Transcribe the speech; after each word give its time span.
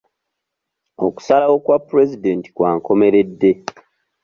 Okusalawo 1.05 1.55
kwa 1.63 1.77
pulezidenti 1.87 2.49
kwa 2.55 2.69
nkomeredde. 2.77 3.51